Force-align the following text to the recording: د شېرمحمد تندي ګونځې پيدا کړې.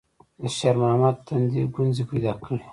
د 0.41 0.43
شېرمحمد 0.57 1.15
تندي 1.27 1.61
ګونځې 1.75 2.03
پيدا 2.09 2.33
کړې. 2.43 2.59